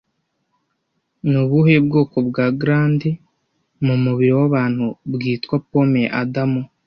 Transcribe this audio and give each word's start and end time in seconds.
Ni 1.29 1.37
ubuhe 1.43 1.75
bwoko 1.85 2.17
bwa 2.29 2.45
glande 2.59 3.09
mu 3.85 3.95
mubiri 4.03 4.33
w'abantu 4.39 4.85
bwitwa 5.11 5.55
'pome 5.61 5.99
ya 6.05 6.11
Adamu' 6.21 6.63